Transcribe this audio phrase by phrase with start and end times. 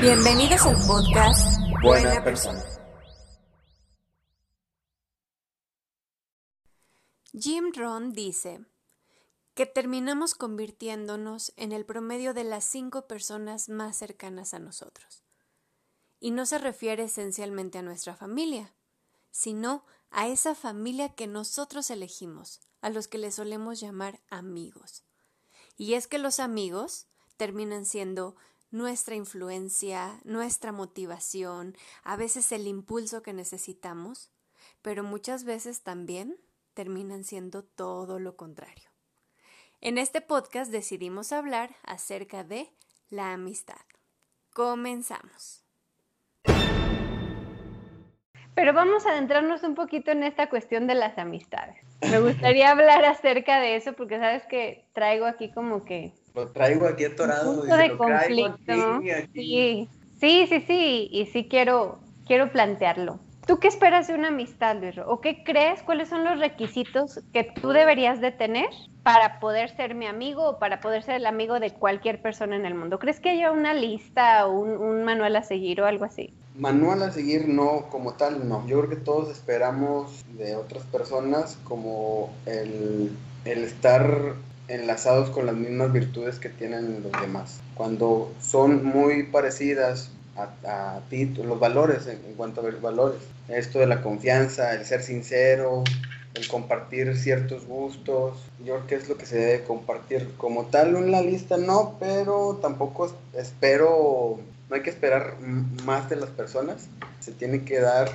[0.00, 2.64] Bienvenidos al podcast Buena Persona.
[7.38, 8.64] Jim Rohn dice
[9.52, 15.22] que terminamos convirtiéndonos en el promedio de las cinco personas más cercanas a nosotros.
[16.18, 18.72] Y no se refiere esencialmente a nuestra familia,
[19.30, 25.04] sino a esa familia que nosotros elegimos, a los que le solemos llamar amigos.
[25.76, 28.36] Y es que los amigos terminan siendo
[28.70, 34.30] nuestra influencia, nuestra motivación, a veces el impulso que necesitamos,
[34.82, 36.36] pero muchas veces también
[36.74, 38.88] terminan siendo todo lo contrario.
[39.80, 42.70] En este podcast decidimos hablar acerca de
[43.08, 43.80] la amistad.
[44.52, 45.64] Comenzamos.
[48.54, 51.78] Pero vamos a adentrarnos un poquito en esta cuestión de las amistades.
[52.02, 56.86] Me gustaría hablar acerca de eso porque sabes que traigo aquí como que Lo traigo
[56.86, 57.44] aquí atorado.
[57.44, 58.96] punto de lo traigo conflicto.
[58.96, 59.28] aquí, aquí.
[59.34, 59.88] Sí,
[60.20, 63.18] sí, sí, sí, y sí quiero, quiero plantearlo.
[63.46, 64.96] ¿Tú qué esperas de una amistad, Luis?
[65.04, 65.82] ¿O qué crees?
[65.82, 68.68] ¿Cuáles son los requisitos que tú deberías de tener
[69.02, 72.64] para poder ser mi amigo o para poder ser el amigo de cualquier persona en
[72.64, 73.00] el mundo?
[73.00, 76.32] ¿Crees que haya una lista o un, un manual a seguir o algo así?
[76.54, 78.64] Manual a seguir, no, como tal, no.
[78.68, 83.10] Yo creo que todos esperamos de otras personas como el,
[83.44, 84.34] el estar
[84.70, 87.60] enlazados con las mismas virtudes que tienen los demás.
[87.74, 93.86] Cuando son muy parecidas a, ti, los valores, en, cuanto a ver- valores, esto de
[93.86, 95.84] la confianza, el ser sincero,
[96.34, 100.30] el compartir ciertos gustos, yo creo que es lo que se debe compartir.
[100.38, 104.38] Como tal, en la lista no, pero tampoco es- espero,
[104.68, 105.34] no hay que esperar
[105.84, 106.86] más de las personas,
[107.18, 108.08] se tiene que dar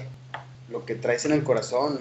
[0.70, 2.00] lo que traes en el corazón,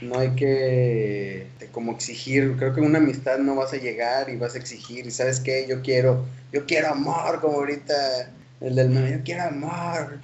[0.00, 4.36] no hay que de como exigir, creo que una amistad no vas a llegar y
[4.36, 7.94] vas a exigir, y sabes qué, yo quiero, yo quiero amor, como ahorita
[8.60, 10.20] el del meme, yo quiero amor.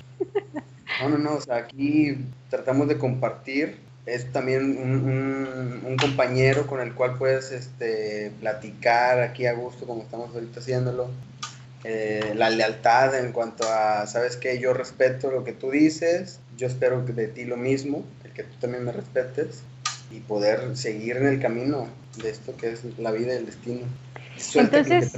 [0.98, 2.16] No, no, no, aquí
[2.48, 9.20] tratamos de compartir, es también un, un- un compañero con el cual puedes este, platicar
[9.20, 11.10] aquí a gusto como estamos ahorita haciéndolo.
[11.84, 14.58] Eh, la lealtad en cuanto a, ¿sabes qué?
[14.60, 18.54] Yo respeto lo que tú dices, yo espero que de ti lo mismo, que tú
[18.60, 19.62] también me respetes
[20.10, 23.86] y poder seguir en el camino de esto que es la vida y el destino.
[24.36, 25.12] Suerte que Entonces.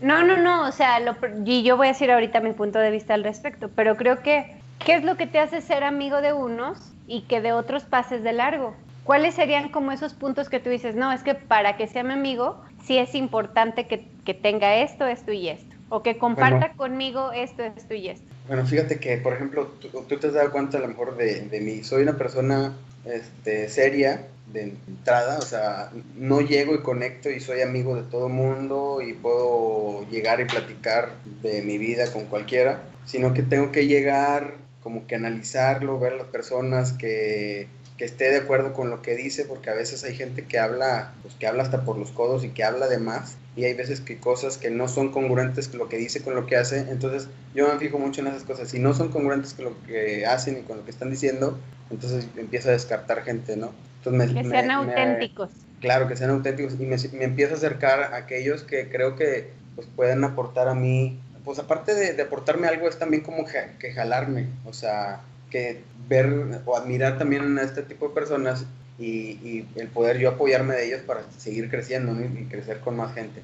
[0.00, 2.90] No, no, no, o sea, lo y yo voy a decir ahorita mi punto de
[2.90, 6.32] vista al respecto, pero creo que, ¿qué es lo que te hace ser amigo de
[6.32, 8.76] unos y que de otros pases de largo?
[9.04, 12.12] ¿Cuáles serían como esos puntos que tú dices, no, es que para que sea mi
[12.12, 16.74] amigo, sí es importante que, que tenga esto, esto y esto, o que comparta Bueno.
[16.76, 18.35] conmigo esto, esto y esto?
[18.46, 21.60] Bueno, fíjate que, por ejemplo, tú, te has dado cuenta a lo mejor de, de
[21.60, 21.82] mí.
[21.82, 22.74] Soy una persona
[23.04, 28.28] este, seria de entrada, o sea, no llego y conecto y soy amigo de todo
[28.28, 31.10] mundo y puedo llegar y platicar
[31.42, 36.28] de mi vida con cualquiera, sino que tengo que llegar como que analizarlo, ver las
[36.28, 40.44] personas que, que esté de acuerdo con lo que dice, porque a veces hay gente
[40.44, 43.64] que habla, pues que habla hasta por los codos y que habla de más, y
[43.64, 46.56] hay veces que cosas que no son congruentes con lo que dice con lo que
[46.56, 48.68] hace, entonces yo me fijo mucho en esas cosas.
[48.68, 51.58] Si no son congruentes con lo que hacen y con lo que están diciendo,
[51.90, 53.72] entonces empiezo a descartar gente, ¿no?
[54.04, 55.50] Entonces me- Que sean me- auténticos.
[55.80, 59.50] claro, que sean auténticos y me, me empiezo a acercar a aquellos que creo que
[59.74, 61.18] pues, pueden aportar a mí.
[61.44, 63.44] Pues aparte de, de aportarme algo, es también como
[63.78, 65.20] que jalarme, o sea,
[65.50, 68.66] que ver o admirar también a este tipo de personas
[68.98, 72.24] y, y el poder yo apoyarme de ellos para seguir creciendo ¿no?
[72.24, 73.42] y crecer con más gente.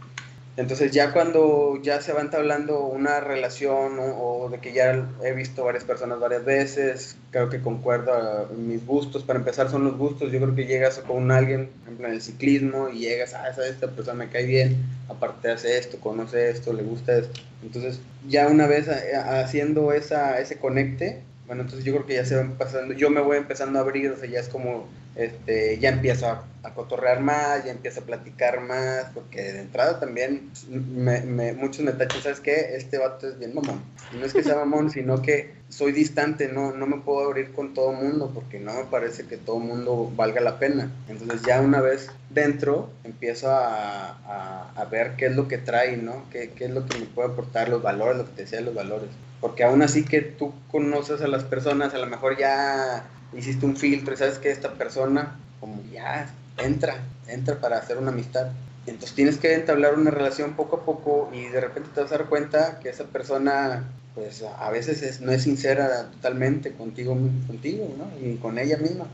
[0.55, 5.33] Entonces ya cuando ya se va entablando una relación o, o de que ya he
[5.33, 9.23] visto varias personas varias veces, creo que concuerda en mis gustos.
[9.23, 10.31] Para empezar son los gustos.
[10.31, 13.67] Yo creo que llegas con alguien, por ejemplo en el ciclismo, y llegas, ah, esa
[13.67, 14.77] esta persona me cae bien,
[15.09, 17.41] aparte hace esto, conoce esto, le gusta esto.
[17.63, 21.23] Entonces ya una vez eh, haciendo esa, ese conecte,
[21.53, 24.11] bueno, entonces yo creo que ya se va empezando, yo me voy empezando a abrir,
[24.11, 26.45] o sea, ya es como este, ya empiezo a,
[26.75, 32.23] cotorrear más, ya empiezo a platicar más, porque de entrada también me, muchos me tachan,
[32.23, 32.77] ¿sabes qué?
[32.77, 33.83] Este vato es bien mamón.
[34.13, 37.53] Y no es que sea mamón, sino que soy distante, no, no me puedo abrir
[37.53, 40.91] con todo mundo, porque no me parece que todo mundo valga la pena.
[41.09, 46.25] Entonces ya una vez dentro, empiezo a, a, ver qué es lo que trae, ¿no?
[46.31, 48.75] Qué, qué es lo que me puede aportar, los valores, lo que te decía los
[48.75, 49.09] valores.
[49.41, 53.05] Porque aún así que tú conoces a las personas, a lo mejor ya
[53.37, 56.97] hiciste un filtro y sabes que esta persona, como ya entra,
[57.27, 58.49] entra para hacer una amistad.
[58.87, 62.19] Entonces tienes que entablar una relación poco a poco y de repente te vas a
[62.19, 63.85] dar cuenta que esa persona,
[64.15, 68.11] pues a veces no es sincera totalmente contigo, contigo, ¿no?
[68.27, 69.07] Y con ella misma.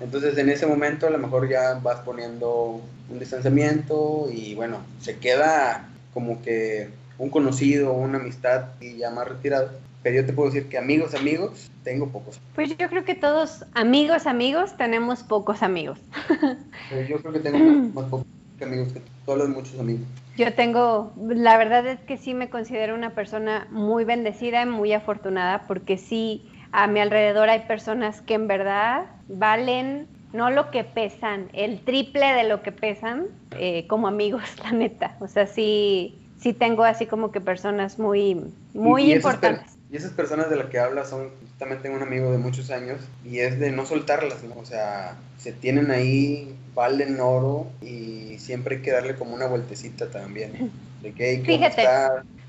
[0.00, 5.16] Entonces en ese momento a lo mejor ya vas poniendo un distanciamiento y bueno, se
[5.16, 9.70] queda como que un conocido, una amistad y ya más retirado
[10.06, 12.40] pero yo te puedo decir que amigos, amigos, tengo pocos.
[12.54, 15.98] Pues yo creo que todos amigos, amigos, tenemos pocos amigos.
[17.08, 17.58] yo creo que tengo
[17.92, 18.24] más pocos
[18.62, 20.06] amigos que todos muchos amigos.
[20.36, 24.92] Yo tengo, la verdad es que sí me considero una persona muy bendecida y muy
[24.92, 30.84] afortunada porque sí, a mi alrededor hay personas que en verdad valen no lo que
[30.84, 33.24] pesan, el triple de lo que pesan
[33.58, 35.16] eh, como amigos, la neta.
[35.18, 38.40] O sea, sí, sí tengo así como que personas muy,
[38.72, 39.75] muy importantes.
[39.90, 42.98] Y esas personas de las que hablas son, también tengo un amigo de muchos años
[43.24, 44.60] y es de no soltarlas, ¿no?
[44.60, 50.10] O sea, se tienen ahí, valen oro y siempre hay que darle como una vueltecita
[50.10, 50.72] también.
[51.02, 51.86] De que, Fíjate,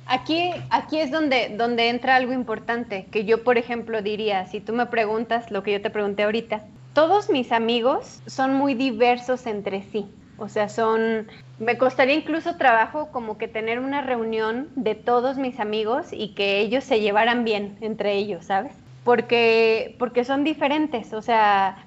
[0.08, 4.74] aquí, aquí es donde, donde entra algo importante, que yo, por ejemplo, diría, si tú
[4.74, 6.64] me preguntas lo que yo te pregunté ahorita,
[6.94, 10.08] todos mis amigos son muy diversos entre sí.
[10.38, 11.28] O sea, son,
[11.60, 16.60] me costaría incluso trabajo como que tener una reunión de todos mis amigos y que
[16.60, 18.74] ellos se llevaran bien entre ellos, ¿sabes?
[19.04, 21.86] Porque, porque son diferentes, o sea,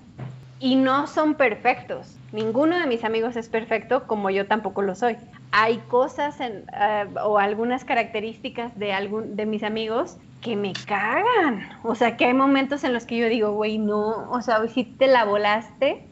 [0.59, 2.17] y no son perfectos.
[2.33, 5.17] Ninguno de mis amigos es perfecto, como yo tampoco lo soy.
[5.53, 11.69] Hay cosas en, eh, o algunas características de, algún, de mis amigos que me cagan.
[11.83, 14.85] O sea, que hay momentos en los que yo digo, güey, no, o sea, si
[14.85, 16.07] te la volaste,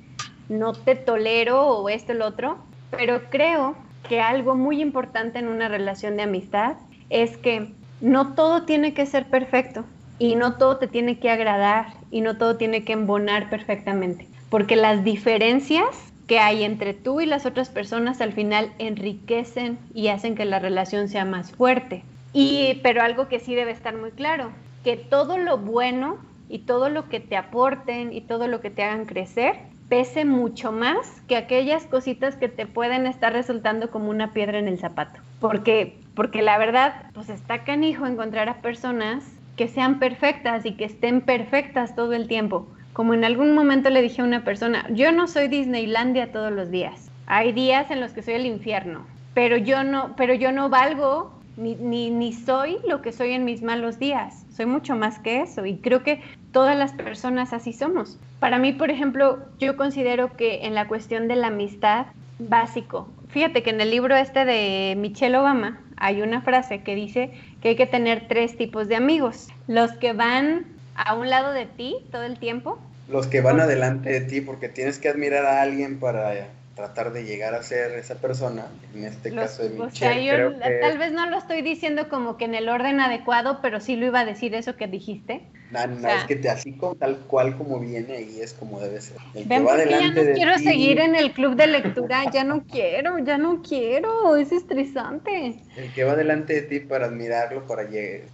[0.49, 2.59] no te tolero o esto lo otro,
[2.91, 3.77] pero creo
[4.09, 6.77] que algo muy importante en una relación de amistad
[7.11, 9.85] es que no todo tiene que ser perfecto
[10.19, 14.77] y no todo te tiene que agradar y no todo tiene que embonar perfectamente, porque
[14.77, 15.87] las diferencias
[16.27, 20.59] que hay entre tú y las otras personas al final enriquecen y hacen que la
[20.59, 22.05] relación sea más fuerte.
[22.35, 24.51] Y pero algo que sí debe estar muy claro,
[24.85, 26.19] que todo lo bueno
[26.51, 29.57] y todo lo que te aporten y todo lo que te hagan crecer
[29.89, 34.69] pese mucho más que aquellas cositas que te pueden estar resultando como una piedra en
[34.69, 35.21] el zapato.
[35.41, 39.25] Porque, porque la verdad, pues está canijo encontrar a personas
[39.57, 42.69] que sean perfectas y que estén perfectas todo el tiempo.
[42.93, 46.71] Como en algún momento le dije a una persona, yo no soy Disneylandia todos los
[46.71, 47.11] días.
[47.27, 51.33] Hay días en los que soy el infierno, pero yo no, pero yo no valgo
[51.57, 54.45] ni, ni, ni soy lo que soy en mis malos días.
[54.59, 56.21] Soy mucho más que eso y creo que
[56.51, 58.19] todas las personas así somos.
[58.41, 62.07] Para mí, por ejemplo, yo considero que en la cuestión de la amistad,
[62.41, 63.09] básico.
[63.29, 67.31] Fíjate que en el libro este de Michelle Obama hay una frase que dice
[67.63, 69.47] que hay que tener tres tipos de amigos.
[69.69, 70.67] Los que van
[70.97, 72.81] a un lado de ti todo el tiempo.
[73.09, 76.35] Los que van adelante de ti porque tienes que admirar a alguien para
[76.79, 79.87] tratar de llegar a ser esa persona, en este caso de Michelle.
[79.87, 83.59] O sea, yo tal vez no lo estoy diciendo como que en el orden adecuado,
[83.61, 85.43] pero sí lo iba a decir eso que dijiste.
[85.73, 89.01] No, no, es que te, así como, tal cual como viene y es como debe
[89.01, 89.17] ser.
[89.35, 92.63] El que va adelante ya no quiero seguir en el club de lectura, ya no
[92.63, 95.57] quiero, ya no quiero, es estresante.
[95.77, 97.83] El que va delante de ti para admirarlo, para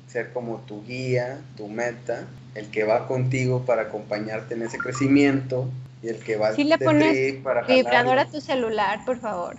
[0.06, 5.70] ser como tu guía, tu meta, el que va contigo para acompañarte en ese crecimiento,
[6.04, 9.56] y el que va sí le pones vibrador a tu celular, por favor.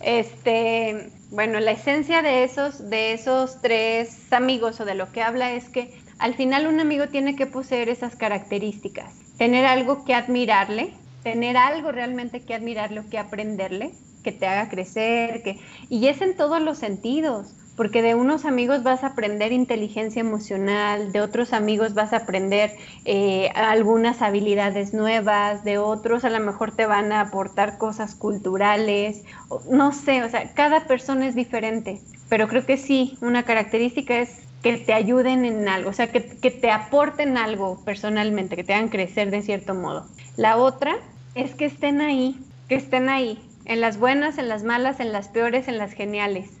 [0.00, 5.52] Este, bueno, la esencia de esos, de esos tres amigos o de lo que habla
[5.52, 10.92] es que al final un amigo tiene que poseer esas características, tener algo que admirarle,
[11.22, 13.92] tener algo realmente que admirarle o que aprenderle,
[14.24, 15.58] que te haga crecer, que
[15.88, 21.12] y es en todos los sentidos porque de unos amigos vas a aprender inteligencia emocional,
[21.12, 22.72] de otros amigos vas a aprender
[23.04, 29.22] eh, algunas habilidades nuevas, de otros a lo mejor te van a aportar cosas culturales,
[29.70, 34.40] no sé, o sea, cada persona es diferente, pero creo que sí, una característica es
[34.60, 38.74] que te ayuden en algo, o sea, que, que te aporten algo personalmente, que te
[38.74, 40.04] hagan crecer de cierto modo.
[40.36, 40.96] La otra
[41.36, 45.28] es que estén ahí, que estén ahí, en las buenas, en las malas, en las
[45.28, 46.57] peores, en las geniales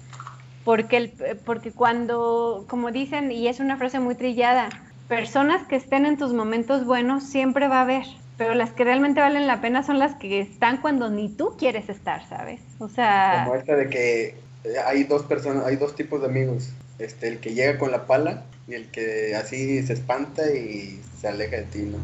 [0.68, 1.10] porque,
[1.46, 4.68] porque cuando, como dicen, y es una frase muy trillada,
[5.08, 8.04] personas que estén en tus momentos buenos siempre va a haber.
[8.36, 11.88] pero las que realmente valen la pena son las que están cuando ni tú quieres
[11.88, 12.60] estar, ¿sabes?
[12.80, 13.44] O sea...
[13.46, 14.26] Como esta de que
[14.64, 16.68] eh, hay dos personas, hay dos tipos de amigos.
[16.98, 21.28] Este, el que llega con la pala y el que así se espanta y se
[21.28, 21.96] aleja de ti, ¿no?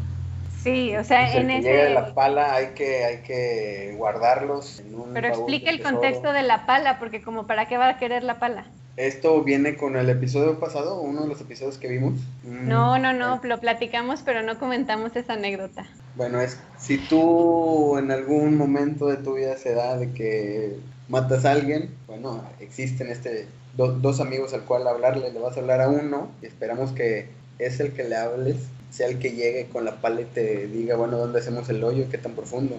[0.65, 1.75] Sí, o sea, Pues el en que ese...
[1.83, 6.43] de la pala hay que, hay que guardarlos en un Pero explica el contexto de
[6.43, 8.71] la pala, porque como para qué va a querer la pala.
[8.97, 12.19] Esto viene con el episodio pasado, uno de los episodios que vimos.
[12.43, 15.87] Mm, No, no, no, eh, lo platicamos, pero no comentamos esa anécdota.
[16.13, 21.43] Bueno, es si tú en algún momento de tu vida se da de que matas
[21.45, 25.81] a alguien, bueno, existen este do- dos amigos al cual hablarle, le vas a hablar
[25.81, 28.57] a uno y esperamos que es el que le hables,
[28.91, 32.09] sea el que llegue con la pala y te diga, bueno, ¿dónde hacemos el hoyo?
[32.09, 32.77] ¿Qué tan profundo?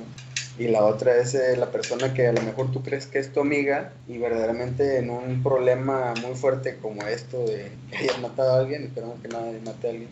[0.59, 3.31] Y la otra es eh, la persona que a lo mejor tú crees que es
[3.31, 8.55] tu amiga y verdaderamente en un problema muy fuerte como esto de que hayas matado
[8.55, 10.09] a alguien, esperamos que nadie mate a alguien,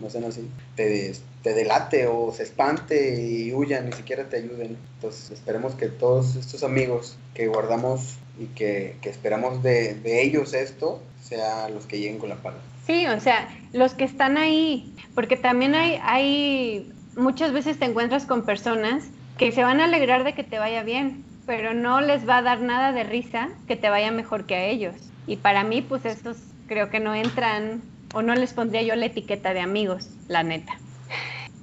[0.00, 1.12] no sean así, te,
[1.44, 4.76] te delate o se espante y huya, ni siquiera te ayuden.
[4.96, 10.54] Entonces esperemos que todos estos amigos que guardamos y que, que esperamos de, de ellos
[10.54, 12.58] esto, sea los que lleguen con la pala.
[12.88, 18.24] Sí, o sea, los que están ahí, porque también hay, hay, muchas veces te encuentras
[18.24, 22.26] con personas que se van a alegrar de que te vaya bien, pero no les
[22.26, 24.94] va a dar nada de risa que te vaya mejor que a ellos.
[25.26, 27.82] Y para mí, pues estos creo que no entran,
[28.14, 30.78] o no les pondría yo la etiqueta de amigos, la neta.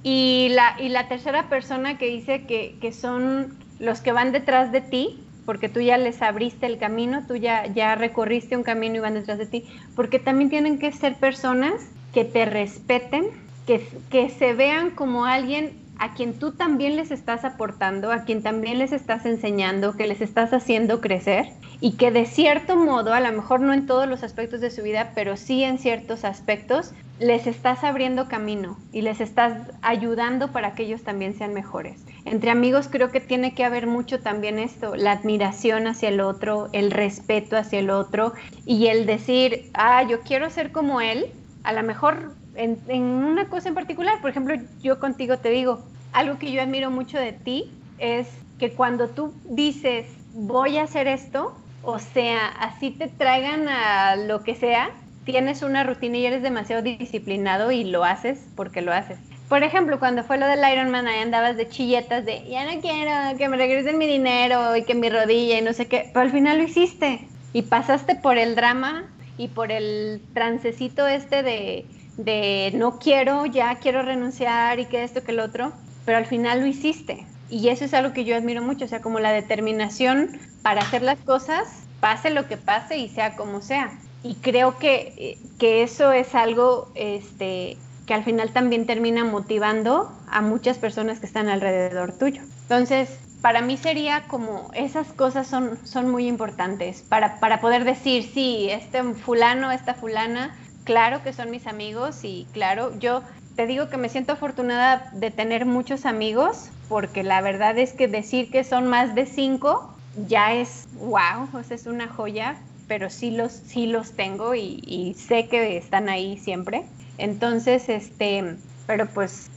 [0.04, 4.70] Y la, y la tercera persona que dice que, que son los que van detrás
[4.70, 8.96] de ti, porque tú ya les abriste el camino, tú ya, ya recorriste un camino
[8.96, 11.74] y van detrás de ti, porque también tienen que ser personas
[12.12, 13.28] que te respeten,
[13.66, 18.42] que, que se vean como alguien a quien tú también les estás aportando, a quien
[18.42, 21.46] también les estás enseñando, que les estás haciendo crecer
[21.80, 24.82] y que de cierto modo, a lo mejor no en todos los aspectos de su
[24.82, 30.74] vida, pero sí en ciertos aspectos, les estás abriendo camino y les estás ayudando para
[30.74, 32.04] que ellos también sean mejores.
[32.26, 36.68] Entre amigos creo que tiene que haber mucho también esto, la admiración hacia el otro,
[36.72, 38.32] el respeto hacia el otro
[38.64, 41.26] y el decir, ah, yo quiero ser como él,
[41.62, 45.84] a lo mejor en, en, una cosa en particular, por ejemplo, yo contigo te digo,
[46.12, 48.26] algo que yo admiro mucho de ti es
[48.58, 54.42] que cuando tú dices, voy a hacer esto, o sea, así te traigan a lo
[54.42, 54.90] que sea,
[55.24, 59.18] tienes una rutina y eres demasiado disciplinado y lo haces porque lo haces.
[59.48, 63.38] Por ejemplo, cuando fue lo del Ironman, ahí andabas de chilletas de, ya no quiero
[63.38, 66.32] que me regresen mi dinero y que mi rodilla y no sé qué, pero al
[66.32, 69.04] final lo hiciste y pasaste por el drama
[69.38, 71.86] y por el trancecito este de,
[72.16, 75.72] de no quiero, ya quiero renunciar y que esto, que el otro,
[76.04, 77.24] pero al final lo hiciste.
[77.48, 81.02] Y eso es algo que yo admiro mucho, o sea, como la determinación para hacer
[81.02, 83.92] las cosas, pase lo que pase y sea como sea.
[84.24, 90.40] Y creo que, que eso es algo este, que al final también termina motivando a
[90.40, 92.42] muchas personas que están alrededor tuyo.
[92.62, 98.22] Entonces, para mí sería como esas cosas son, son muy importantes para, para poder decir,
[98.32, 103.22] sí, este fulano, esta fulana, claro que son mis amigos y claro, yo
[103.56, 108.08] te digo que me siento afortunada de tener muchos amigos porque la verdad es que
[108.08, 109.92] decir que son más de cinco
[110.28, 112.56] ya es wow, o es una joya,
[112.88, 116.84] pero sí los, sí los tengo y sé que están ahí siempre.
[117.18, 118.56] Entonces, este,
[118.86, 119.48] pero pues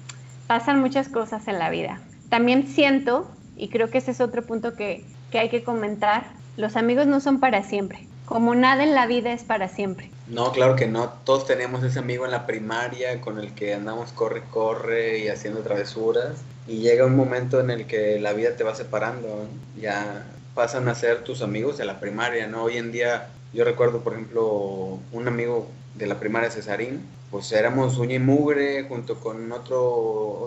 [0.48, 2.00] pasan muchas cosas en la vida.
[2.30, 6.24] También siento, y creo que ese es otro punto que, que hay que comentar,
[6.58, 8.08] los amigos no son para siempre.
[8.26, 10.12] Como nada en la vida es para siempre.
[10.28, 11.10] No, claro que no.
[11.24, 15.62] Todos tenemos ese amigo en la primaria con el que andamos corre, corre y haciendo
[15.62, 16.44] travesuras.
[16.68, 19.48] Y llega un momento en el que la vida te va separando.
[19.82, 20.28] Ya
[20.60, 22.64] pasan a ser tus amigos de la primaria, ¿no?
[22.64, 27.02] Hoy en día, yo recuerdo, por ejemplo, un amigo de la primaria, Cesarín,
[27.32, 29.82] pues éramos uña y mugre junto con otro,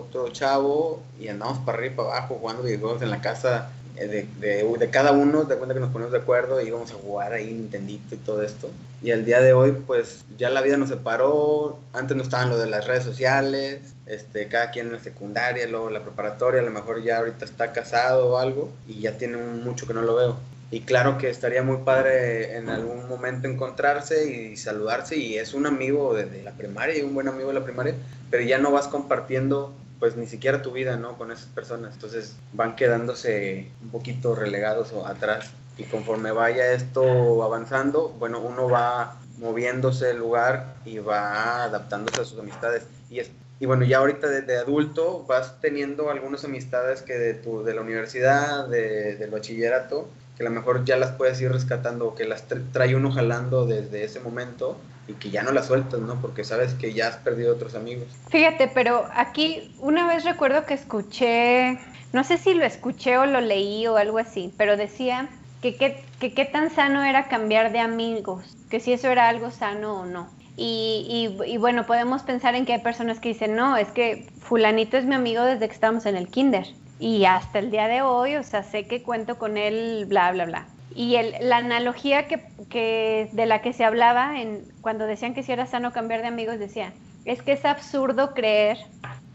[0.05, 4.27] otro chavo y andamos para arriba y para abajo jugando videojuegos en la casa de,
[4.39, 7.33] de, de, cada uno, de cuenta que nos ponemos de acuerdo y íbamos a jugar
[7.33, 8.69] ahí Nintendito y todo esto.
[9.01, 11.79] Y al día de hoy, pues ya la vida nos separó.
[11.93, 15.89] Antes no estaban lo de las redes sociales, este, cada quien en la secundaria, luego
[15.89, 19.85] la preparatoria, a lo mejor ya ahorita está casado o algo y ya tiene mucho
[19.85, 20.37] que no lo veo.
[20.71, 25.67] Y claro que estaría muy padre en algún momento encontrarse y saludarse y es un
[25.67, 27.93] amigo de, de la primaria y un buen amigo de la primaria,
[28.31, 29.71] pero ya no vas compartiendo
[30.03, 31.17] pues ni siquiera tu vida, ¿no?
[31.17, 31.93] Con esas personas.
[31.93, 35.51] Entonces van quedándose un poquito relegados o atrás.
[35.77, 42.25] Y conforme vaya esto avanzando, bueno, uno va moviéndose el lugar y va adaptándose a
[42.25, 42.83] sus amistades.
[43.09, 43.31] Y, es,
[43.61, 47.79] y bueno, ya ahorita de, adulto vas teniendo algunas amistades que de, tu, de la
[47.79, 52.25] universidad, de, del bachillerato, que a lo mejor ya las puedes ir rescatando o que
[52.25, 56.19] las trae uno jalando desde ese momento y que ya no las sueltas, ¿no?
[56.21, 58.07] Porque sabes que ya has perdido otros amigos.
[58.29, 61.77] Fíjate, pero aquí una vez recuerdo que escuché,
[62.13, 65.29] no sé si lo escuché o lo leí o algo así, pero decía
[65.61, 70.05] que qué tan sano era cambiar de amigos, que si eso era algo sano o
[70.05, 70.29] no.
[70.55, 74.97] Y, y, bueno, podemos pensar en que hay personas que dicen, no, es que fulanito
[74.97, 76.67] es mi amigo desde que estamos en el kinder.
[76.99, 80.45] Y hasta el día de hoy, o sea, sé que cuento con él, bla, bla,
[80.45, 80.67] bla.
[80.95, 85.43] Y el, la analogía que, que, de la que se hablaba en, cuando decían que
[85.43, 86.93] si era sano cambiar de amigos, decía,
[87.25, 88.77] es que es absurdo creer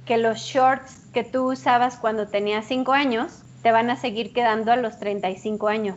[0.06, 4.72] que los shorts que tú usabas cuando tenías 5 años te van a seguir quedando
[4.72, 5.96] a los 35 años.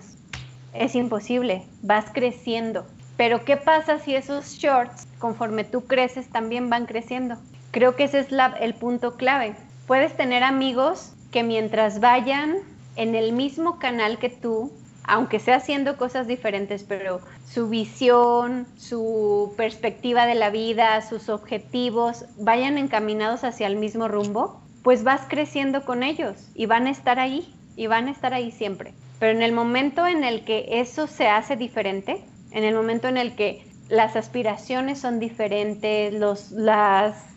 [0.74, 2.86] Es imposible, vas creciendo.
[3.18, 7.38] Pero ¿qué pasa si esos shorts, conforme tú creces, también van creciendo?
[7.72, 8.28] Creo que ese es
[8.60, 9.56] el punto clave.
[9.86, 12.58] Puedes tener amigos que mientras vayan
[12.96, 14.72] en el mismo canal que tú,
[15.04, 22.26] aunque sea haciendo cosas diferentes, pero su visión, su perspectiva de la vida, sus objetivos
[22.38, 27.20] vayan encaminados hacia el mismo rumbo, pues vas creciendo con ellos y van a estar
[27.20, 28.94] ahí y van a estar ahí siempre.
[29.20, 33.18] Pero en el momento en el que eso se hace diferente, en el momento en
[33.18, 36.52] el que las aspiraciones son diferentes, los,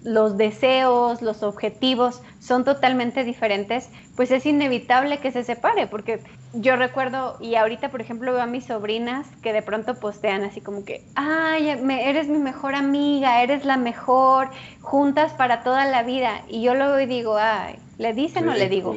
[0.04, 6.20] los deseos, los objetivos son totalmente diferentes, pues es inevitable que se separe, porque
[6.52, 10.60] yo recuerdo, y ahorita por ejemplo veo a mis sobrinas que de pronto postean así
[10.60, 14.48] como que, ay, eres mi mejor amiga, eres la mejor,
[14.80, 18.96] juntas para toda la vida, y yo luego digo, ay, ¿le dicen o le digo?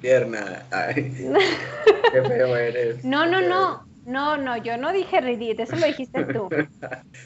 [0.00, 1.14] Tierna, ay,
[2.12, 3.04] qué feo eres.
[3.04, 6.48] No, no, no, no, no, yo no dije ridículo, eso lo dijiste tú.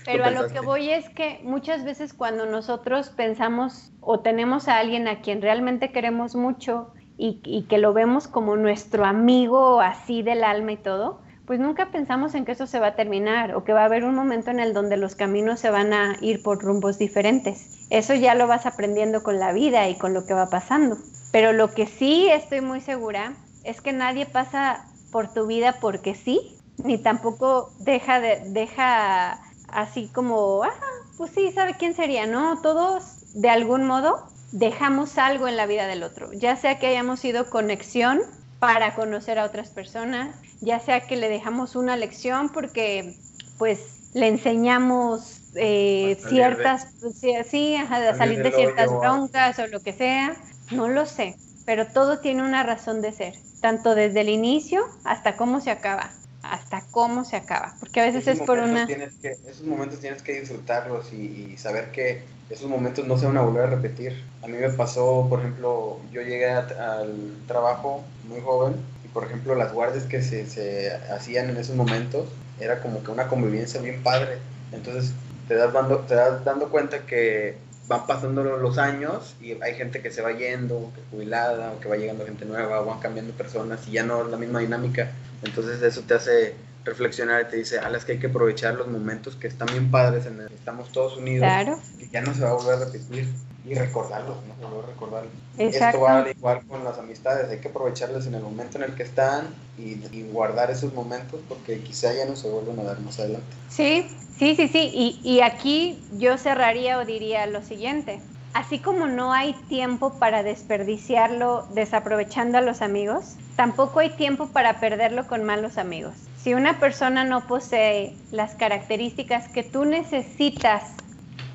[0.07, 4.79] Pero a lo que voy es que muchas veces cuando nosotros pensamos o tenemos a
[4.79, 10.43] alguien a quien realmente queremos mucho y, que lo vemos como nuestro amigo así del
[10.43, 13.75] alma y todo, pues nunca pensamos en que eso se va a terminar o que
[13.75, 16.63] va a haber un momento en el donde los caminos se van a ir por
[16.63, 17.87] rumbos diferentes.
[17.91, 20.97] Eso ya lo vas aprendiendo con la vida y con lo que va pasando.
[21.31, 23.35] Pero lo que sí estoy muy segura
[23.65, 30.09] es que nadie pasa por tu vida porque sí, ni tampoco deja, de, deja así
[30.09, 30.71] como, ah,
[31.17, 32.27] pues sí, ¿sabe quién sería?
[32.27, 36.89] No, todos de algún modo dejamos algo en la vida del otro, ya sea que
[36.89, 38.21] hayamos sido conexión
[38.59, 43.15] para conocer a otras personas, ya sea que le dejamos una lección porque
[43.59, 49.93] pues le enseñamos eh, ciertas, pues, sí, a salir de ciertas broncas o lo que
[49.93, 50.37] sea,
[50.73, 55.37] no lo sé, pero todo tiene una razón de ser, tanto desde el inicio hasta
[55.37, 56.11] cómo se acaba
[56.43, 58.87] hasta cómo se acaba, porque a veces es por una...
[58.87, 59.09] Que,
[59.47, 63.65] esos momentos tienes que disfrutarlos y, saber que esos momentos no se van a volver
[63.65, 64.25] a repetir.
[64.43, 69.55] A mí me pasó, por ejemplo, yo llegué al trabajo muy joven y, por ejemplo,
[69.55, 74.03] las guardias que se, se hacían en esos momentos era como que una convivencia bien
[74.03, 74.39] padre.
[74.73, 75.13] Entonces
[75.49, 77.57] te das dando, te das dando cuenta que
[77.91, 81.89] van pasando los años y hay gente que se va yendo, que jubilada, o que
[81.89, 85.11] va llegando gente nueva, o van cambiando personas y ya no es la misma dinámica.
[85.43, 88.87] Entonces eso te hace reflexionar y te dice, a las que hay que aprovechar los
[88.87, 91.51] momentos que están bien padres en el que estamos todos unidos,
[91.99, 93.27] que ya no se va a volver a repetir
[93.65, 94.69] y recordarlos, ¿no?
[94.69, 95.33] Volver a recordarlos.
[95.59, 99.03] Esto va igual con las amistades, hay que aprovecharlas en el momento en el que
[99.03, 103.19] están y, y, guardar esos momentos porque quizá ya no se vuelven a dar más
[103.19, 103.47] adelante.
[103.69, 104.07] Sí,
[104.39, 108.21] sí, sí, sí, y, y aquí yo cerraría o diría lo siguiente.
[108.53, 114.81] Así como no hay tiempo para desperdiciarlo desaprovechando a los amigos, tampoco hay tiempo para
[114.81, 116.15] perderlo con malos amigos.
[116.37, 120.95] Si una persona no posee las características que tú necesitas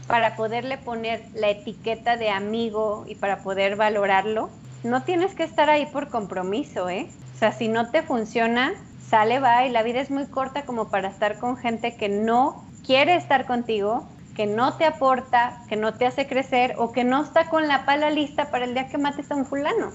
[0.07, 4.49] para poderle poner la etiqueta de amigo y para poder valorarlo,
[4.83, 7.07] no tienes que estar ahí por compromiso, ¿eh?
[7.35, 8.73] O sea, si no te funciona,
[9.09, 12.63] sale, va y la vida es muy corta como para estar con gente que no
[12.85, 17.23] quiere estar contigo que no te aporta, que no te hace crecer o que no
[17.23, 19.93] está con la pala lista para el día que mates a un fulano.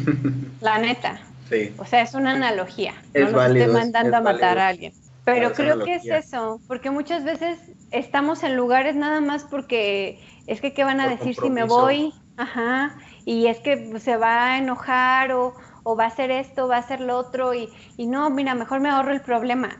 [0.60, 1.20] la neta.
[1.48, 1.74] Sí.
[1.78, 2.94] O sea, es una analogía.
[3.12, 4.94] no lo estoy mandando a matar a alguien.
[5.24, 7.58] Pero creo que es eso, porque muchas veces
[7.90, 12.12] estamos en lugares nada más porque es que qué van a decir si me voy,
[12.36, 16.76] ajá, y es que se va a enojar o, o va a hacer esto, va
[16.76, 19.70] a hacer lo otro y, y no, mira, mejor me ahorro el problema,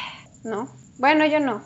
[0.42, 0.68] ¿no?
[0.98, 1.62] Bueno, yo no,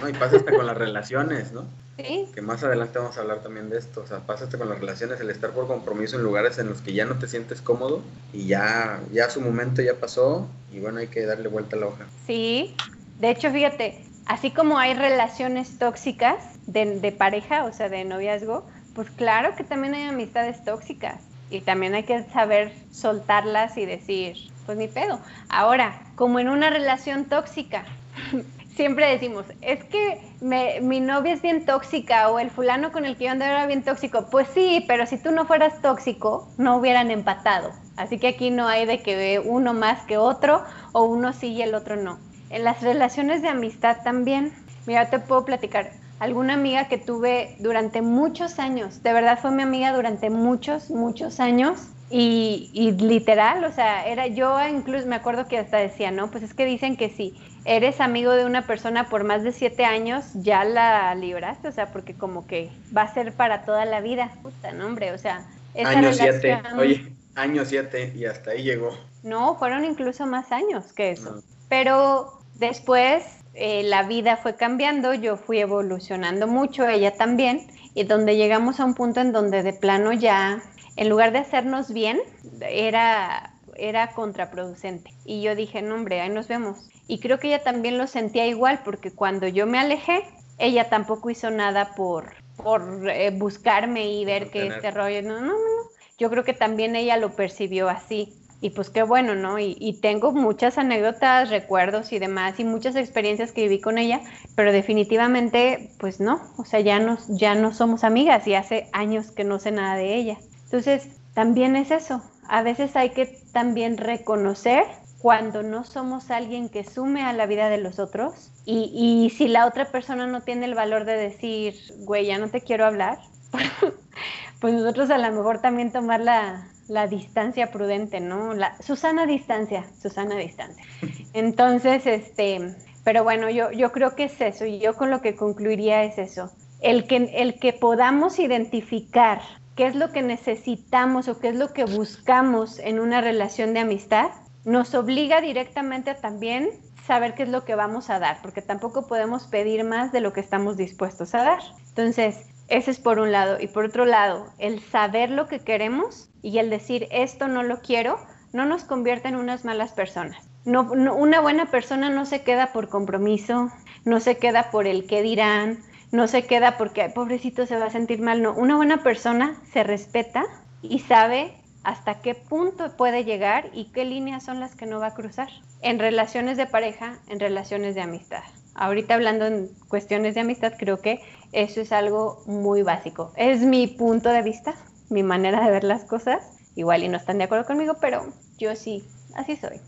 [0.00, 1.64] no, y pasa hasta con las relaciones, ¿no?
[1.96, 2.26] Sí.
[2.34, 4.00] Que más adelante vamos a hablar también de esto.
[4.00, 6.80] O sea, pasa hasta con las relaciones, el estar por compromiso en lugares en los
[6.80, 8.02] que ya no te sientes cómodo
[8.32, 11.86] y ya, ya su momento ya pasó y bueno, hay que darle vuelta a la
[11.86, 12.06] hoja.
[12.26, 12.74] Sí,
[13.20, 18.66] de hecho, fíjate, así como hay relaciones tóxicas de, de pareja, o sea, de noviazgo,
[18.94, 21.20] pues claro que también hay amistades tóxicas.
[21.50, 25.20] y también hay que saber soltarlas y decir, pues ni pedo.
[25.50, 27.84] Ahora, como en una relación tóxica,
[28.74, 33.24] siempre decimos, es que mi novia es bien tóxica o el fulano con el que
[33.24, 34.26] yo andaba era bien tóxico.
[34.30, 37.70] Pues sí, pero si tú no fueras tóxico, no hubieran empatado.
[37.96, 41.62] Así que aquí no hay de que uno más que otro o uno sí y
[41.62, 42.18] el otro no.
[42.50, 44.52] En las relaciones de amistad también,
[44.86, 45.92] mira, te puedo platicar.
[46.18, 51.40] Alguna amiga que tuve durante muchos años, de verdad fue mi amiga durante muchos, muchos
[51.40, 56.30] años, y, y, literal, o sea, era yo incluso me acuerdo que hasta decía, no,
[56.30, 59.84] pues es que dicen que si eres amigo de una persona por más de siete
[59.84, 64.00] años, ya la libraste, o sea, porque como que va a ser para toda la
[64.00, 64.32] vida.
[64.42, 68.90] Puta, no, hombre, o sea, esa año siete, oye, año siete y hasta ahí llegó.
[69.22, 71.36] No, fueron incluso más años que eso.
[71.36, 71.40] Ah.
[71.68, 78.36] Pero después eh, la vida fue cambiando, yo fui evolucionando mucho, ella también, y donde
[78.36, 80.62] llegamos a un punto en donde de plano ya
[80.96, 82.20] en lugar de hacernos bien,
[82.60, 85.10] era, era contraproducente.
[85.24, 86.88] Y yo dije, no, hombre, ahí nos vemos.
[87.12, 90.24] Y creo que ella también lo sentía igual, porque cuando yo me alejé,
[90.56, 95.52] ella tampoco hizo nada por, por eh, buscarme y ver que este rollo, no, no,
[95.52, 95.90] no.
[96.16, 98.32] Yo creo que también ella lo percibió así.
[98.62, 99.58] Y pues qué bueno, ¿no?
[99.58, 104.22] Y, y, tengo muchas anécdotas, recuerdos y demás, y muchas experiencias que viví con ella,
[104.56, 109.32] pero definitivamente, pues no, o sea, ya, nos, ya no somos amigas y hace años
[109.32, 110.38] que no sé nada de ella.
[110.64, 112.22] Entonces, también es eso.
[112.48, 114.84] A veces hay que también reconocer
[115.22, 119.46] cuando no somos alguien que sume a la vida de los otros y, y si
[119.46, 123.18] la otra persona no tiene el valor de decir, güey, ya no te quiero hablar,
[124.60, 128.52] pues nosotros a lo mejor también tomar la, la distancia prudente, ¿no?
[128.54, 130.84] La, Susana distancia, Susana distancia.
[131.34, 135.36] Entonces, este, pero bueno, yo, yo creo que es eso y yo con lo que
[135.36, 136.50] concluiría es eso.
[136.80, 139.40] El que, el que podamos identificar
[139.76, 143.80] qué es lo que necesitamos o qué es lo que buscamos en una relación de
[143.80, 144.30] amistad,
[144.64, 146.70] nos obliga directamente a también
[147.06, 150.32] saber qué es lo que vamos a dar, porque tampoco podemos pedir más de lo
[150.32, 151.60] que estamos dispuestos a dar.
[151.88, 153.58] Entonces, ese es por un lado.
[153.60, 157.80] Y por otro lado, el saber lo que queremos y el decir esto no lo
[157.80, 158.18] quiero,
[158.52, 160.48] no nos convierte en unas malas personas.
[160.64, 163.68] No, una buena persona no se queda por compromiso,
[164.04, 165.80] no se queda por el qué dirán,
[166.12, 168.42] no se queda porque, pobrecito, se va a sentir mal.
[168.42, 170.44] No, una buena persona se respeta
[170.80, 175.08] y sabe hasta qué punto puede llegar y qué líneas son las que no va
[175.08, 175.48] a cruzar.
[175.80, 178.42] En relaciones de pareja, en relaciones de amistad.
[178.74, 181.20] Ahorita hablando en cuestiones de amistad, creo que
[181.52, 183.32] eso es algo muy básico.
[183.36, 184.74] Es mi punto de vista,
[185.10, 186.58] mi manera de ver las cosas.
[186.74, 189.80] Igual y no están de acuerdo conmigo, pero yo sí, así soy.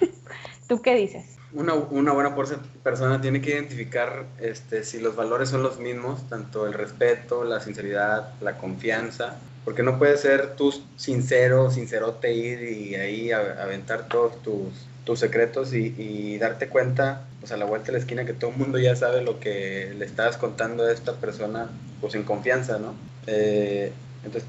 [0.68, 1.39] ¿Tú qué dices?
[1.52, 2.34] Una, una, buena
[2.82, 7.60] persona tiene que identificar este, si los valores son los mismos, tanto el respeto, la
[7.60, 14.40] sinceridad, la confianza, porque no puede ser tú sincero, sincerote ir y ahí aventar todos
[14.42, 18.32] tus, tus secretos y, y, darte cuenta, pues a la vuelta de la esquina que
[18.32, 21.68] todo el mundo ya sabe lo que le estás contando a esta persona,
[22.00, 22.94] pues en confianza, ¿no?
[23.26, 23.92] Eh,
[24.24, 24.48] entonces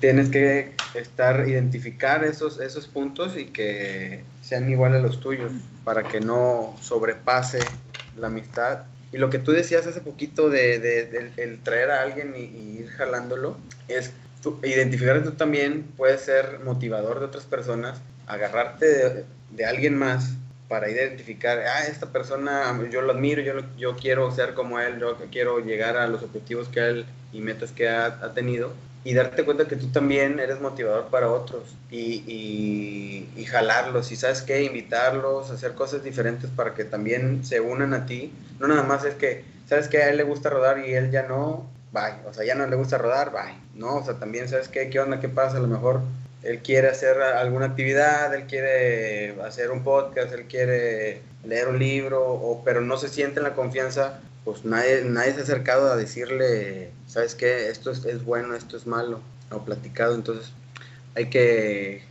[0.00, 5.50] tienes que estar, identificar esos, esos puntos y que sean iguales a los tuyos
[5.82, 7.60] para que no sobrepase
[8.18, 8.80] la amistad.
[9.10, 13.56] Y lo que tú decías hace poquito de, el traer a alguien y, ir jalándolo,
[13.88, 14.12] es
[14.62, 20.34] identificar tú también puede ser motivador de otras personas, agarrarte de, alguien más
[20.68, 25.16] para identificar, ah, esta persona yo lo admiro, yo, yo quiero ser como él, yo
[25.30, 29.44] quiero llegar a los objetivos que él y metas que ha, ha tenido y darte
[29.44, 35.50] cuenta que tú también eres motivador para otros y, y, jalarlos y sabes qué, invitarlos,
[35.50, 38.32] hacer cosas diferentes para que también se unan a ti.
[38.60, 41.24] No nada más es que, sabes que a él le gusta rodar y él ya
[41.24, 42.14] no, bye.
[42.26, 43.54] O sea, ya no le gusta rodar, bye.
[43.74, 46.00] No, o sea, también sabes qué, qué onda, qué pasa, a lo mejor
[46.42, 52.22] él quiere hacer alguna actividad, él quiere hacer un podcast, él quiere leer un libro,
[52.24, 55.96] o, pero no se siente en la confianza pues nadie, nadie se ha acercado a
[55.96, 57.68] decirle, ¿sabes qué?
[57.68, 60.52] Esto es, bueno, esto es malo, o platicado, entonces
[61.14, 62.02] hay que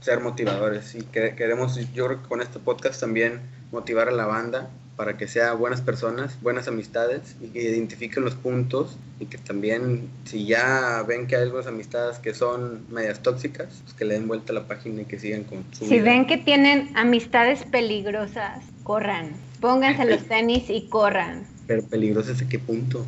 [0.00, 3.40] ser motivadores y queremos, yo creo que con este podcast también
[3.72, 8.34] motivar a la banda para que sea buenas personas, buenas amistades y que identifiquen los
[8.34, 13.80] puntos y que también si ya ven que hay algunas amistades que son medias tóxicas,
[13.84, 16.26] pues que le den vuelta a la página y que sigan con su Si ven
[16.26, 21.46] que tienen amistades peligrosas, corran, pónganse los tenis y corran.
[21.68, 23.06] Pero peligroso ¿a qué punto?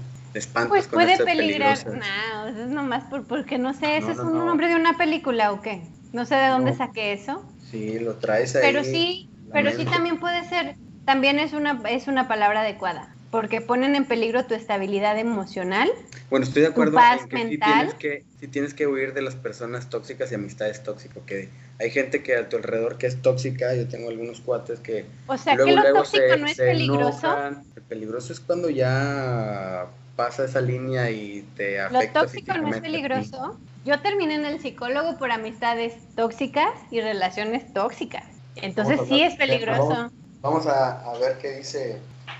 [0.69, 1.79] pues puede peligrar.
[1.87, 5.51] No, eso es nomás por, porque no sé, ¿eso es un nombre de una película
[5.51, 5.83] o qué?
[6.13, 7.45] No sé de dónde saqué eso.
[7.71, 8.63] Sí, lo traes ahí.
[8.63, 13.09] Pero sí, pero sí también puede ser, también es una, es una palabra adecuada.
[13.31, 15.91] Porque ponen en peligro tu estabilidad emocional.
[16.31, 19.37] Bueno, estoy de acuerdo en que sí, tienes que sí tienes que huir de las
[19.37, 23.75] personas tóxicas y amistades tóxicas, porque hay gente que a tu alrededor que es tóxica,
[23.75, 26.57] yo tengo algunos cuates que O sea, luego, que lo luego tóxico se, no es
[26.57, 27.27] peligroso.
[27.27, 27.65] enojan.
[27.77, 32.81] El peligroso es cuando ya pasa esa línea y te Lo afecta tóxico no es
[32.81, 33.59] peligroso.
[33.85, 38.25] Yo terminé en el psicólogo por amistades tóxicas y relaciones tóxicas.
[38.57, 40.11] Entonces sí es peligroso.
[40.43, 41.99] Vamos a, a ver qué dice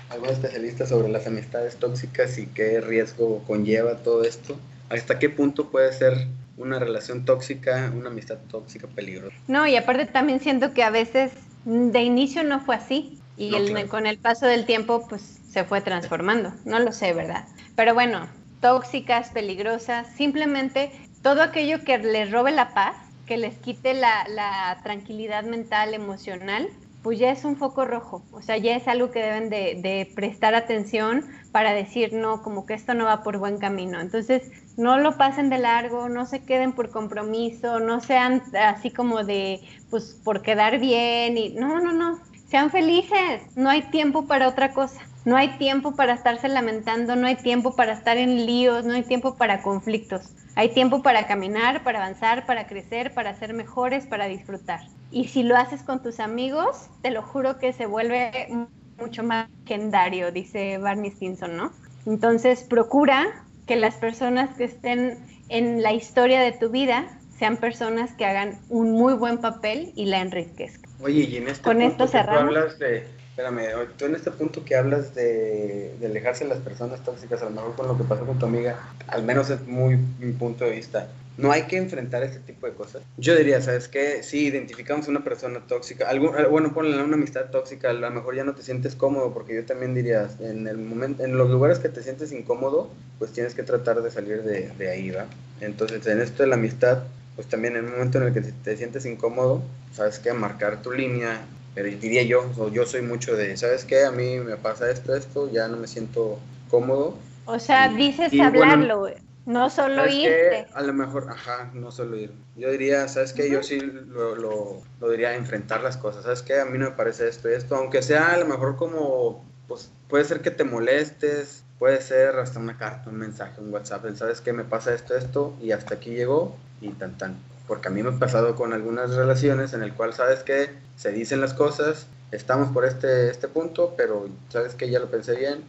[0.09, 4.57] algún especialista sobre las amistades tóxicas y qué riesgo conlleva todo esto.
[4.89, 6.27] ¿Hasta qué punto puede ser
[6.57, 9.35] una relación tóxica, una amistad tóxica peligrosa?
[9.47, 11.31] No, y aparte también siento que a veces
[11.63, 13.89] mm, de inicio no fue así y No, el- claro.
[13.89, 16.53] con el paso del tiempo pues se fue transformando.
[16.65, 17.45] No lo sé, ¿verdad?
[17.75, 23.93] Pero bueno, tóxicas, peligrosas, simplemente todo aquello que les robe la paz, que les quite
[23.93, 26.67] la, la tranquilidad mental, emocional,
[27.03, 28.23] pues ya es un foco rojo.
[28.31, 32.65] O sea, ya es algo que deben de, de prestar atención para decir, no, como
[32.65, 33.99] que esto no va por buen camino.
[33.99, 39.23] Entonces, no lo pasen de largo, no se queden por compromiso, no sean así como
[39.23, 41.37] de, pues, por quedar bien.
[41.37, 43.41] Y, no, no, no, sean felices.
[43.55, 45.01] No hay tiempo para otra cosa.
[45.23, 49.03] No hay tiempo para estarse lamentando, no hay tiempo para estar en líos, no hay
[49.03, 50.31] tiempo para conflictos.
[50.55, 54.81] Hay tiempo para caminar, para avanzar, para crecer, para ser mejores, para disfrutar.
[55.11, 58.49] Y si lo haces con tus amigos, te lo juro que se vuelve
[58.97, 61.71] mucho más legendario, dice Barney Stinson, ¿no?
[62.05, 68.13] Entonces, procura que las personas que estén en la historia de tu vida sean personas
[68.13, 70.91] que hagan un muy buen papel y la enriquezcan.
[71.01, 73.07] Oye, y en este Con punto esto que tú hablas de,
[73.41, 77.45] espérame, tú en este punto que hablas de, de alejarse de las personas tóxicas, a
[77.45, 80.65] lo mejor con lo que pasó con tu amiga, al menos es muy mi punto
[80.65, 83.01] de vista, no hay que enfrentar este tipo de cosas.
[83.17, 84.21] Yo diría, ¿sabes qué?
[84.21, 88.43] Si identificamos una persona tóxica, algún, bueno, ponle una amistad tóxica, a lo mejor ya
[88.43, 91.89] no te sientes cómodo, porque yo también diría, en el momento, en los lugares que
[91.89, 95.25] te sientes incómodo, pues tienes que tratar de salir de, de ahí, ¿va?
[95.61, 97.03] Entonces, en esto de la amistad,
[97.35, 100.33] pues también en el momento en el que te sientes incómodo, ¿sabes qué?
[100.33, 101.41] Marcar tu línea,
[101.73, 104.03] pero diría yo, o yo soy mucho de, ¿sabes qué?
[104.05, 107.15] A mí me pasa esto, esto, ya no me siento cómodo.
[107.45, 109.09] O sea, Y- dices y bueno, hablarlo,
[109.45, 110.67] no solo irte.
[110.73, 112.31] A lo mejor, ajá, no solo ir.
[112.55, 113.49] Yo diría, ¿sabes qué?
[113.49, 116.23] Yo sí lo, lo, lo diría enfrentar las cosas.
[116.23, 116.59] ¿Sabes qué?
[116.59, 119.89] A mí no me parece esto y esto, aunque sea a lo mejor como, pues
[120.07, 124.41] puede ser que te molestes, puede ser hasta una carta, un mensaje, un WhatsApp, ¿sabes
[124.41, 124.53] qué?
[124.53, 127.35] Me pasa esto, esto y hasta aquí llegó y tan tan.
[127.71, 130.71] Porque a mí me ha pasado con algunas relaciones en el cual, ¿sabes qué?
[130.97, 134.89] Se dicen las cosas, estamos por este, este punto, pero ¿sabes qué?
[134.89, 135.63] Ya lo pensé bien,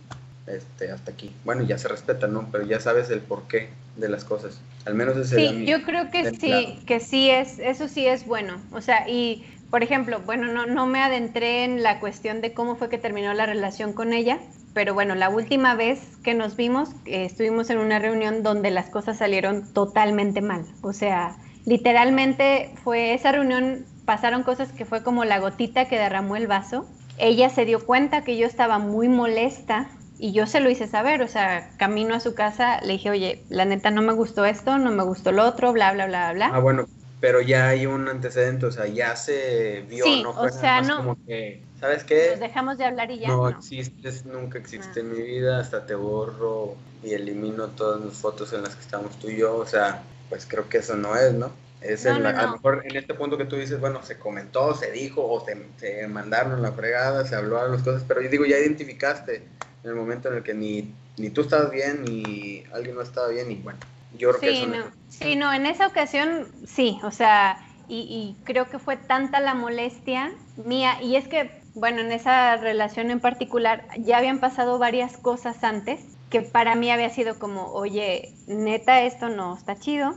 [0.48, 1.32] este, hasta aquí.
[1.44, 2.48] Bueno, ya se respeta, ¿no?
[2.50, 4.60] Pero ya sabes el porqué de las cosas.
[4.84, 6.66] Al menos ese Sí, yo creo que sí, lado.
[6.86, 8.60] que sí es, eso sí es bueno.
[8.72, 12.74] O sea, y por ejemplo, bueno, no, no me adentré en la cuestión de cómo
[12.74, 14.40] fue que terminó la relación con ella,
[14.74, 18.90] pero bueno, la última vez que nos vimos, eh, estuvimos en una reunión donde las
[18.90, 20.64] cosas salieron totalmente mal.
[20.82, 26.36] O sea, literalmente fue esa reunión, pasaron cosas que fue como la gotita que derramó
[26.36, 26.86] el vaso.
[27.18, 31.22] Ella se dio cuenta que yo estaba muy molesta y yo se lo hice saber,
[31.22, 34.78] o sea, camino a su casa, le dije, oye, la neta no me gustó esto,
[34.78, 36.50] no me gustó lo otro, bla, bla, bla, bla.
[36.52, 36.86] Ah, bueno,
[37.20, 40.60] pero ya hay un antecedente, o sea, ya se vio, Sí, no o fue nada
[40.60, 40.96] sea, más no.
[40.98, 42.36] como que, ¿sabes Nos qué?
[42.38, 43.28] dejamos de hablar y ya.
[43.28, 43.58] no no.
[43.58, 45.02] existes, nunca existe Ah.
[45.02, 49.18] en mi vida, hasta te borro y elimino todas las fotos en las que estamos
[49.18, 51.52] tú y yo, o sea, pues creo que eso no es, ¿no?
[51.82, 52.46] Es No, la- A no.
[52.46, 55.56] lo mejor en este punto que tú dices, bueno, se comentó, se dijo, o se,
[55.78, 59.36] se mandaron la fregada, se habló de las cosas, pero yo digo, ya identificaste
[59.84, 63.28] en el momento en el que ni, ni tú estabas bien, ni alguien no estaba
[63.28, 63.78] bien, y bueno,
[64.12, 64.78] yo creo que eso no.
[65.08, 69.54] sí, no, en esa ocasión sí, o sea, y, y creo que fue tanta la
[69.54, 75.16] molestia mía, y es que, bueno, en esa relación en particular ya habían pasado varias
[75.16, 80.14] cosas antes que para mí había sido como, oye, neta, esto no está chido,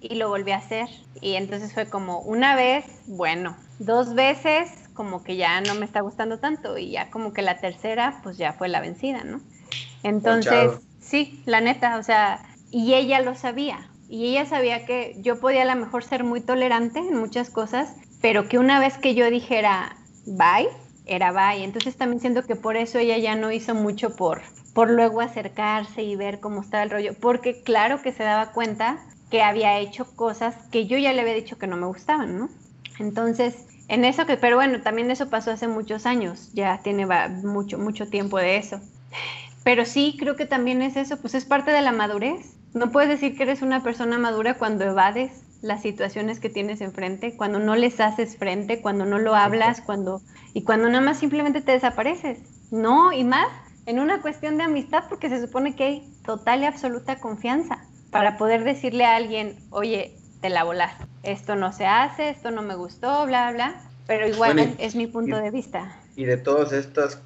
[0.00, 0.88] y lo volví a hacer,
[1.20, 6.00] y entonces fue como una vez, bueno, dos veces, como que ya no me está
[6.00, 9.40] gustando tanto, y ya como que la tercera, pues ya fue la vencida, ¿no?
[10.04, 12.40] Entonces, sí, la neta, o sea,
[12.70, 13.90] y ella lo sabía.
[14.08, 17.94] Y ella sabía que yo podía a lo mejor ser muy tolerante en muchas cosas,
[18.20, 20.68] pero que una vez que yo dijera bye,
[21.04, 21.64] era bye.
[21.64, 24.42] Entonces también siento que por eso ella ya no hizo mucho por,
[24.78, 29.00] por luego acercarse y ver cómo estaba el rollo, porque claro que se daba cuenta
[29.28, 32.48] que había hecho cosas que yo ya le había dicho que no me gustaban, ¿no?
[33.00, 37.08] Entonces, en eso que, pero bueno, también eso pasó hace muchos años, ya tiene
[37.42, 38.80] mucho, mucho tiempo de eso.
[39.64, 42.54] Pero sí, creo que también es eso, pues es parte de la madurez.
[42.72, 47.36] No puedes decir que eres una persona madura cuando evades las situaciones que tienes enfrente,
[47.36, 50.22] cuando no les haces frente, cuando no lo hablas, cuando
[50.54, 52.38] y cuando nada más simplemente te desapareces.
[52.70, 53.48] No, y más
[53.88, 57.78] en una cuestión de amistad porque se supone que hay total y absoluta confianza
[58.10, 62.60] para poder decirle a alguien, oye, te la volaste, esto no se hace, esto no
[62.60, 65.96] me gustó, bla, bla, pero igual es mi punto de vista.
[66.16, 67.22] Y de todas estas estas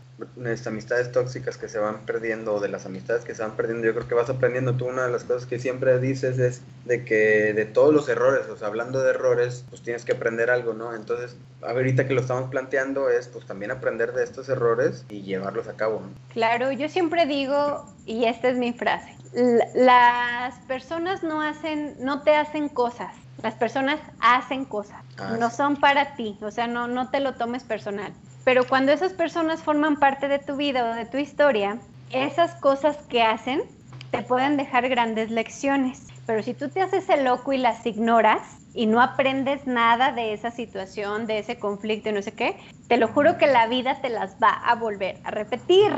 [0.66, 3.94] amistades tóxicas que se van perdiendo, o de las amistades que se van perdiendo, yo
[3.94, 7.52] creo que vas aprendiendo tú una de las cosas que siempre dices es de que
[7.52, 10.94] de todos los errores, o sea, hablando de errores, pues tienes que aprender algo, ¿no?
[10.94, 15.68] Entonces, ahorita que lo estamos planteando es pues también aprender de estos errores y llevarlos
[15.68, 16.02] a cabo.
[16.32, 19.16] Claro, yo siempre digo, y esta es mi frase,
[19.74, 25.76] las personas no hacen, no te hacen cosas, las personas hacen cosas, ah, no son
[25.76, 28.12] para ti, o sea, no, no te lo tomes personal.
[28.44, 31.78] Pero cuando esas personas forman parte de tu vida o de tu historia,
[32.10, 33.62] esas cosas que hacen
[34.10, 36.06] te pueden dejar grandes lecciones.
[36.26, 38.42] Pero si tú te haces el loco y las ignoras
[38.74, 42.56] y no aprendes nada de esa situación, de ese conflicto y no sé qué,
[42.88, 45.92] te lo juro que la vida te las va a volver a repetir.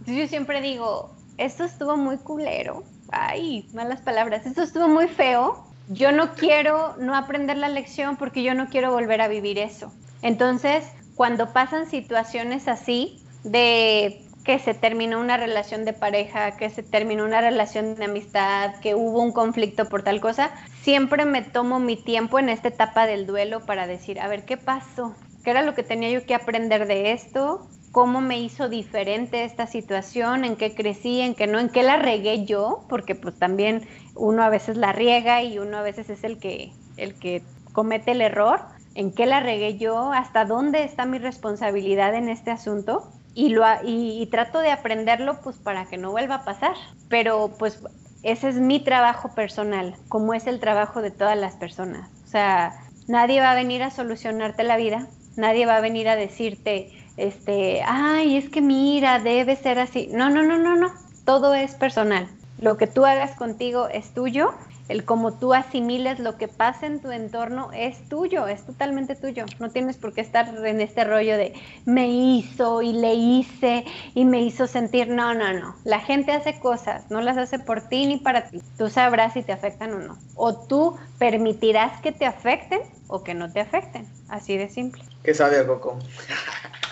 [0.00, 2.82] Entonces yo siempre digo, esto estuvo muy culero.
[3.10, 4.46] Ay, malas palabras.
[4.46, 5.64] Esto estuvo muy feo.
[5.88, 9.92] Yo no quiero no aprender la lección porque yo no quiero volver a vivir eso.
[10.22, 16.82] Entonces, cuando pasan situaciones así de que se terminó una relación de pareja, que se
[16.82, 20.50] terminó una relación de amistad, que hubo un conflicto por tal cosa,
[20.80, 24.56] siempre me tomo mi tiempo en esta etapa del duelo para decir, a ver, ¿qué
[24.56, 25.14] pasó?
[25.44, 27.68] ¿Qué era lo que tenía yo que aprender de esto?
[27.92, 30.46] ¿Cómo me hizo diferente esta situación?
[30.46, 31.20] ¿En qué crecí?
[31.20, 31.58] ¿En qué no?
[31.58, 32.86] ¿En qué la regué yo?
[32.88, 36.72] Porque pues también uno a veces la riega y uno a veces es el que,
[36.96, 42.16] el que comete el error en qué la regué yo, hasta dónde está mi responsabilidad
[42.16, 46.44] en este asunto y, lo, y, trato de aprenderlo pues para que no vuelva a
[46.44, 46.74] pasar.
[47.08, 47.80] Pero pues
[48.24, 52.10] ese es mi trabajo personal, como es el trabajo de todas las personas.
[52.24, 52.74] O sea,
[53.06, 55.06] nadie va a venir a solucionarte la vida,
[55.36, 60.08] nadie va a venir a decirte, este, ay, es que mira, debe ser así.
[60.10, 60.92] No, no, no, no, no,
[61.24, 62.26] todo es personal.
[62.60, 64.54] Lo que tú hagas contigo es tuyo
[64.88, 69.44] el cómo tú asimiles lo que pasa en tu entorno es tuyo, es totalmente tuyo.
[69.58, 71.52] No tienes por qué estar en este rollo de
[71.84, 75.08] me hizo y le hice y me hizo sentir.
[75.08, 75.76] No, no, no.
[75.84, 78.62] La gente hace cosas, no las hace por ti ni para ti.
[78.78, 80.18] Tú sabrás si te afectan o no.
[80.34, 84.06] O tú permitirás que te afecten o que no te afecten.
[84.28, 85.02] Así de simple.
[85.22, 85.98] ¿Qué sabe Coco?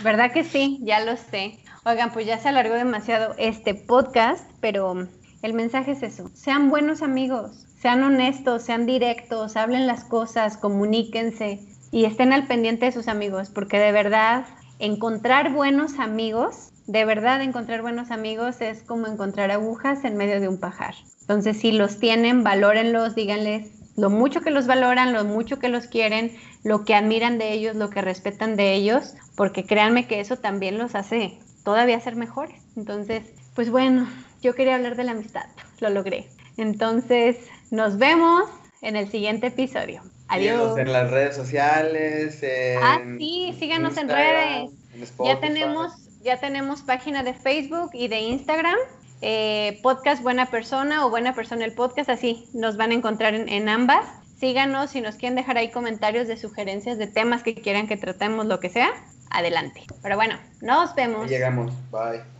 [0.02, 0.78] ¿Verdad que sí?
[0.82, 1.58] Ya lo sé.
[1.84, 5.06] Oigan, pues ya se alargó demasiado este podcast, pero
[5.42, 6.30] el mensaje es eso.
[6.34, 11.60] Sean buenos amigos sean honestos, sean directos, hablen las cosas, comuníquense
[11.92, 14.44] y estén al pendiente de sus amigos, porque de verdad
[14.78, 20.48] encontrar buenos amigos, de verdad encontrar buenos amigos es como encontrar agujas en medio de
[20.48, 20.94] un pajar.
[21.20, 25.86] Entonces, si los tienen, valórenlos, díganles lo mucho que los valoran, lo mucho que los
[25.86, 30.36] quieren, lo que admiran de ellos, lo que respetan de ellos, porque créanme que eso
[30.36, 32.62] también los hace todavía ser mejores.
[32.76, 34.06] Entonces, pues bueno,
[34.42, 35.46] yo quería hablar de la amistad,
[35.80, 36.28] lo logré.
[36.58, 37.38] Entonces,
[37.70, 38.48] nos vemos
[38.82, 40.02] en el siguiente episodio.
[40.28, 40.76] Adiós.
[40.78, 42.42] en las redes sociales.
[42.82, 44.70] ah, sí, síganos en redes.
[45.24, 48.76] ya tenemos, ya tenemos página de Facebook y de Instagram.
[49.22, 53.68] Eh, podcast Buena Persona o Buena Persona el podcast, así nos van a encontrar en,
[53.68, 54.06] ambas.
[54.38, 58.44] Síganos si nos quieren dejar ahí comentarios de sugerencias de temas que quieran que tratemos,
[58.46, 58.90] lo que sea,
[59.30, 59.84] adelante.
[60.02, 61.30] Pero bueno, nos vemos.
[61.30, 62.35] llegamos, bye.